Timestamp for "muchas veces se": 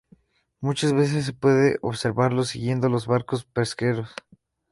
0.61-1.33